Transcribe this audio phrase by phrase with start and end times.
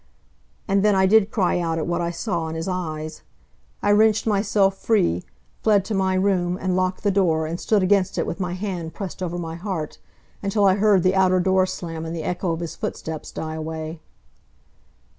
[0.67, 3.21] And then I did cry out at what I saw in his eyes.
[3.83, 5.23] I wrenched myself free,
[5.61, 8.95] fled to my room, and locked the door and stood against it with my hand
[8.95, 9.99] pressed over my heart
[10.41, 13.99] until I heard the outer door slam and the echo of his footsteps die away.